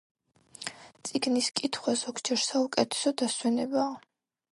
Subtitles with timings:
[1.09, 3.93] წიგნის კითხვა ზოგჯერ საუკეთესო დასვენებაა.